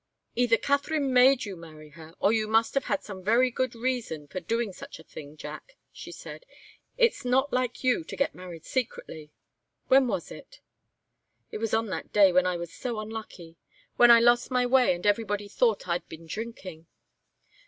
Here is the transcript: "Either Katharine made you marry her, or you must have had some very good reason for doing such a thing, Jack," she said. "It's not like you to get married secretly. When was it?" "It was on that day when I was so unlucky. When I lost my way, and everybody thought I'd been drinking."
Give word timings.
"Either 0.35 0.57
Katharine 0.57 1.13
made 1.13 1.45
you 1.45 1.55
marry 1.55 1.89
her, 1.91 2.15
or 2.19 2.33
you 2.33 2.47
must 2.47 2.73
have 2.73 2.85
had 2.85 3.03
some 3.03 3.23
very 3.23 3.51
good 3.51 3.75
reason 3.75 4.25
for 4.27 4.39
doing 4.39 4.73
such 4.73 4.97
a 4.97 5.03
thing, 5.03 5.37
Jack," 5.37 5.77
she 5.91 6.11
said. 6.11 6.43
"It's 6.97 7.23
not 7.23 7.53
like 7.53 7.83
you 7.83 8.03
to 8.05 8.15
get 8.15 8.33
married 8.33 8.65
secretly. 8.65 9.31
When 9.89 10.07
was 10.07 10.31
it?" 10.31 10.59
"It 11.51 11.59
was 11.59 11.75
on 11.75 11.85
that 11.89 12.11
day 12.11 12.31
when 12.33 12.47
I 12.47 12.57
was 12.57 12.73
so 12.73 12.99
unlucky. 12.99 13.57
When 13.97 14.09
I 14.09 14.19
lost 14.19 14.49
my 14.49 14.65
way, 14.65 14.95
and 14.95 15.05
everybody 15.05 15.47
thought 15.47 15.87
I'd 15.87 16.09
been 16.09 16.25
drinking." 16.25 16.87